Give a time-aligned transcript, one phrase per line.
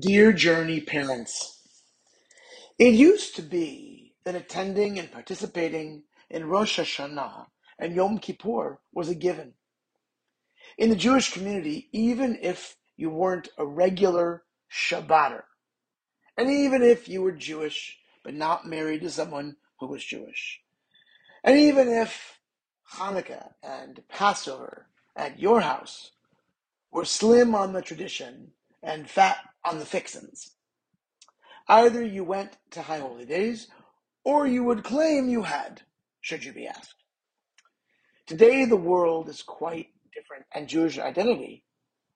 [0.00, 1.60] Dear Journey parents,
[2.78, 7.46] it used to be that attending and participating in Rosh Hashanah
[7.78, 9.54] and Yom Kippur was a given.
[10.76, 15.44] In the Jewish community, even if you weren't a regular Shabbater,
[16.36, 20.60] and even if you were Jewish but not married to someone who was Jewish,
[21.44, 22.40] and even if
[22.94, 26.10] Hanukkah and Passover at your house
[26.90, 28.52] were slim on the tradition
[28.82, 30.54] and fat on the fixins,
[31.68, 33.68] Either you went to High Holy Days,
[34.22, 35.82] or you would claim you had,
[36.20, 37.02] should you be asked.
[38.26, 41.64] Today, the world is quite different, and Jewish identity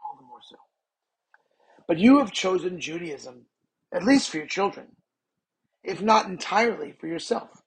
[0.00, 0.56] all the more so.
[1.86, 3.46] But you have chosen Judaism,
[3.92, 4.96] at least for your children,
[5.82, 7.62] if not entirely for yourself.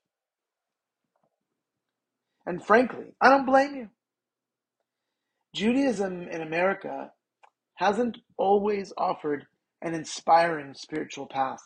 [2.45, 3.89] And frankly, I don't blame you.
[5.55, 7.11] Judaism in America
[7.75, 9.45] hasn't always offered
[9.81, 11.61] an inspiring spiritual path.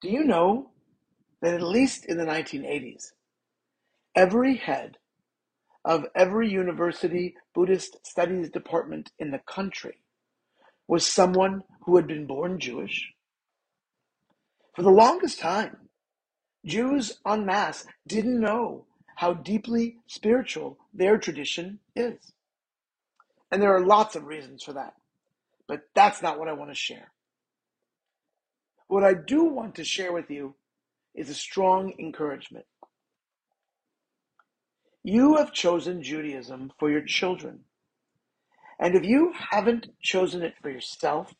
[0.00, 0.70] Do you know
[1.42, 3.06] that at least in the 1980s,
[4.14, 4.98] every head
[5.84, 10.00] of every university Buddhist studies department in the country
[10.86, 13.12] was someone who had been born Jewish?
[14.74, 15.88] For the longest time,
[16.64, 22.32] Jews en masse didn't know how deeply spiritual their tradition is.
[23.50, 24.94] And there are lots of reasons for that,
[25.68, 27.12] but that's not what I want to share.
[28.88, 30.56] What I do want to share with you
[31.14, 32.64] is a strong encouragement.
[35.04, 37.60] You have chosen Judaism for your children.
[38.80, 41.34] And if you haven't chosen it for yourself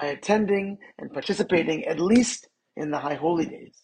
[0.00, 3.82] by attending and participating at least in the High Holy Days,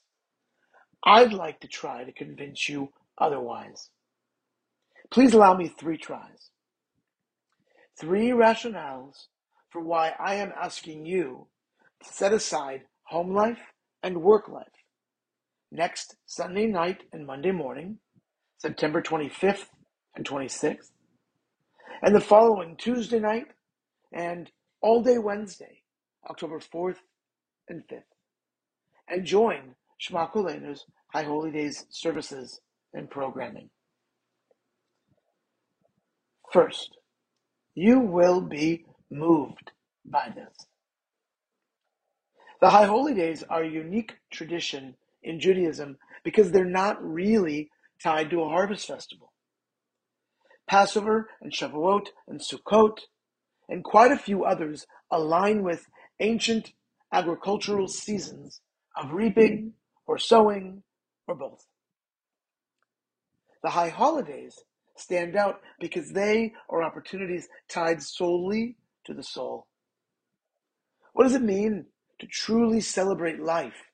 [1.05, 3.91] I'd like to try to convince you otherwise.
[5.11, 6.50] Please allow me three tries.
[7.98, 9.27] Three rationales
[9.71, 11.47] for why I am asking you
[12.03, 13.61] to set aside home life
[14.03, 14.67] and work life
[15.71, 17.99] next Sunday night and Monday morning,
[18.59, 19.67] September 25th
[20.17, 20.91] and 26th,
[22.03, 23.47] and the following Tuesday night
[24.12, 25.83] and all day Wednesday,
[26.28, 26.97] October 4th
[27.69, 28.03] and 5th,
[29.09, 32.61] and join Shema Kulenu's High Holy Days services
[32.95, 33.71] and programming.
[36.53, 36.97] First,
[37.75, 39.73] you will be moved
[40.05, 40.67] by this.
[42.61, 47.71] The High Holy Days are a unique tradition in Judaism because they're not really
[48.03, 49.33] tied to a harvest festival.
[50.67, 52.99] Passover and Shavuot and Sukkot
[53.69, 55.87] and quite a few others align with
[56.21, 56.73] ancient
[57.13, 58.61] agricultural seasons
[58.97, 59.73] of reaping
[60.07, 60.83] or sowing
[61.27, 61.65] or both.
[63.63, 64.59] The high holidays
[64.97, 68.77] stand out because they are opportunities tied solely
[69.09, 69.67] to the soul.
[71.13, 71.87] What does it mean
[72.21, 73.87] to truly celebrate life,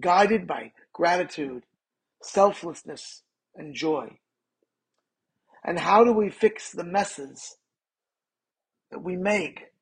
[0.00, 1.62] guided by gratitude,
[2.22, 3.22] selflessness,
[3.54, 4.18] and joy?
[5.62, 7.56] And how do we fix the messes
[8.90, 9.72] that we make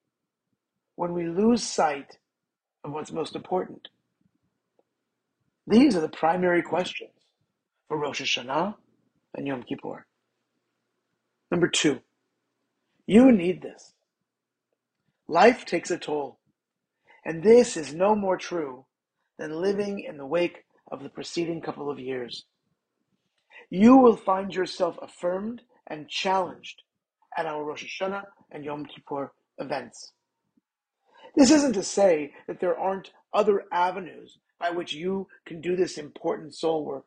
[0.97, 2.19] when we lose sight
[2.85, 3.89] of what's most important?
[5.67, 7.11] These are the primary questions
[7.89, 8.75] for Rosh Hashanah
[9.35, 10.07] and Yom Kippur.
[11.51, 12.01] Number two,
[13.07, 13.95] you need this.
[15.33, 16.39] Life takes a toll.
[17.25, 18.85] And this is no more true
[19.39, 22.45] than living in the wake of the preceding couple of years.
[23.71, 26.83] You will find yourself affirmed and challenged
[27.35, 30.13] at our Rosh Hashanah and Yom Kippur events.
[31.35, 35.97] This isn't to say that there aren't other avenues by which you can do this
[35.97, 37.07] important soul work.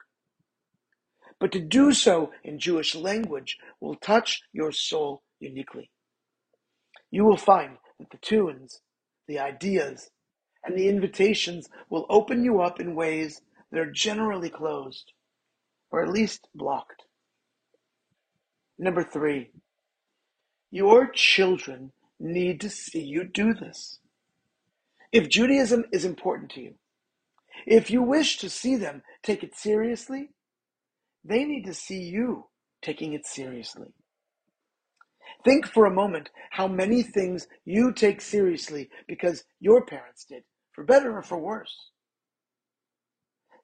[1.39, 5.91] But to do so in Jewish language will touch your soul uniquely.
[7.11, 8.81] You will find that the tunes
[9.27, 10.09] the ideas,
[10.63, 13.41] and the invitations will open you up in ways
[13.71, 15.11] that are generally closed,
[15.91, 17.03] or at least blocked.
[18.77, 19.51] Number three,
[20.71, 23.99] your children need to see you do this.
[25.11, 26.75] If Judaism is important to you,
[27.65, 30.29] if you wish to see them take it seriously,
[31.23, 32.47] they need to see you
[32.81, 33.93] taking it seriously.
[35.43, 40.83] Think for a moment how many things you take seriously because your parents did, for
[40.83, 41.91] better or for worse.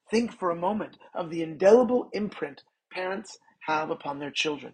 [0.09, 3.37] Think for a moment of the indelible imprint parents
[3.67, 4.73] have upon their children.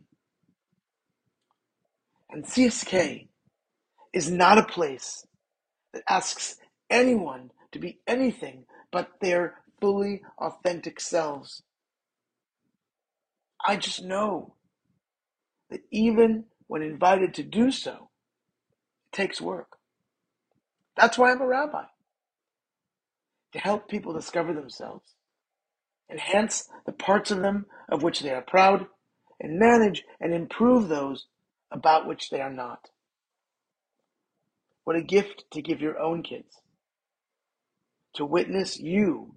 [2.30, 3.28] And CSK
[4.14, 5.26] is not a place
[5.94, 6.58] that asks
[6.90, 11.62] anyone to be anything but their fully authentic selves.
[13.66, 14.56] I just know
[15.70, 18.10] that even when invited to do so,
[19.12, 19.78] it takes work.
[20.96, 21.84] That's why I'm a rabbi.
[23.54, 25.14] To help people discover themselves,
[26.12, 28.88] enhance the parts of them of which they are proud,
[29.40, 31.28] and manage and improve those
[31.72, 32.90] about which they are not.
[34.84, 36.62] What a gift to give your own kids.
[38.16, 39.36] To witness you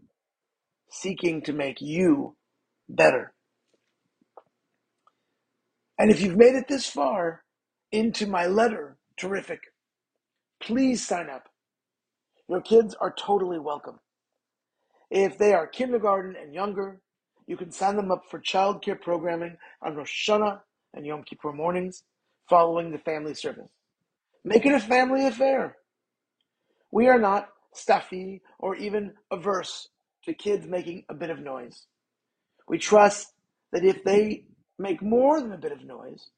[0.91, 2.37] seeking to make you
[2.89, 3.33] better.
[6.01, 7.43] And if you've made it this far
[7.93, 9.61] into my letter, terrific.
[10.59, 11.51] Please sign up.
[12.49, 14.01] Your kids are totally welcome.
[15.11, 17.03] If they are kindergarten and younger,
[17.47, 20.61] you can sign them up for childcare programming on Rosh Hashanah
[20.95, 22.03] and Yom Kippur mornings
[22.49, 23.69] following the family service.
[24.43, 25.77] Make it a family affair.
[26.91, 29.91] We are not stuffy or even averse
[30.25, 31.85] to kids making a bit of noise.
[32.67, 33.35] We trust
[33.73, 34.45] that if they
[34.81, 36.31] make more than a bit of noise,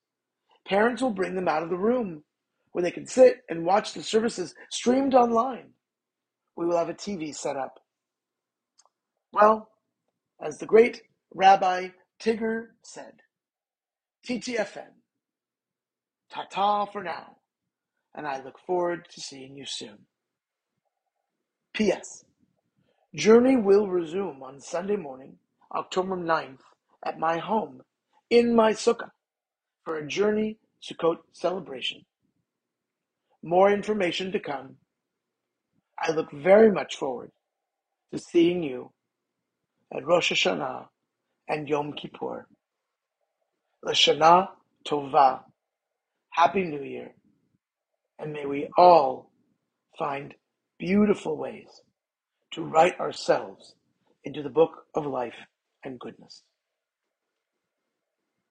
[0.66, 2.24] parents will bring them out of the room
[2.72, 5.70] where they can sit and watch the services streamed online.
[6.56, 7.78] We will have a TV set up.
[9.32, 9.68] Well,
[10.40, 11.02] as the great
[11.34, 11.88] Rabbi
[12.20, 13.22] Tigger said,
[14.28, 14.92] TTFN,
[16.30, 17.36] ta ta for now,
[18.14, 20.06] and I look forward to seeing you soon.
[21.74, 22.24] P.S.
[23.14, 25.36] Journey will resume on Sunday morning,
[25.74, 26.60] October 9th,
[27.04, 27.82] at my home
[28.32, 29.10] in my sukkah
[29.84, 32.00] for a Journey Sukkot celebration.
[33.42, 34.76] More information to come.
[35.98, 37.30] I look very much forward
[38.10, 38.90] to seeing you
[39.94, 40.86] at Rosh Hashanah
[41.46, 42.46] and Yom Kippur.
[43.84, 44.48] Lashana
[44.88, 45.42] Tova.
[46.30, 47.10] Happy New Year.
[48.18, 49.30] And may we all
[49.98, 50.34] find
[50.78, 51.68] beautiful ways
[52.52, 53.74] to write ourselves
[54.24, 55.36] into the book of life
[55.84, 56.44] and goodness.